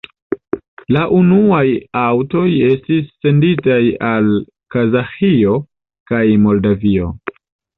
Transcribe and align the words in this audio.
La 0.95 1.01
unuaj 1.17 1.65
aŭtoj 2.03 2.45
estis 2.69 3.11
senditaj 3.27 3.79
al 4.13 4.33
Kazaĥio 4.77 5.63
kaj 6.15 6.25
Moldavio. 6.49 7.13